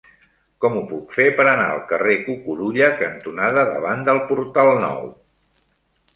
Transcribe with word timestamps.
Com 0.63 0.77
ho 0.77 0.79
puc 0.91 1.11
fer 1.17 1.27
per 1.39 1.45
anar 1.51 1.67
al 1.73 1.83
carrer 1.91 2.15
Cucurulla 2.23 2.89
cantonada 3.03 3.67
Davant 3.75 4.03
del 4.09 4.23
Portal 4.33 4.73
Nou? 4.89 5.07